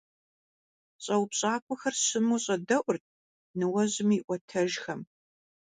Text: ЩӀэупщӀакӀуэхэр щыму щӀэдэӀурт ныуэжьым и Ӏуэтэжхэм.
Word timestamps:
ЩӀэупщӀакӀуэхэр 1.03 1.95
щыму 2.03 2.37
щӀэдэӀурт 2.43 3.03
ныуэжьым 3.57 4.09
и 4.17 4.19
Ӏуэтэжхэм. 4.25 5.01